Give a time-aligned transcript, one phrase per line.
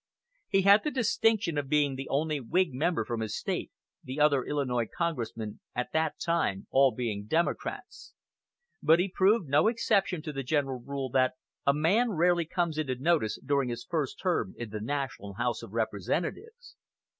[0.49, 3.71] He had the distinction of being the only Whig member from his State,
[4.03, 8.15] the other Illinois congressmen at that time all being Democrats;
[8.81, 11.33] but he proved no exception to the general rule that
[11.67, 15.71] a man rarely comes into notice during his first term in the National House of
[15.71, 16.75] Representatives.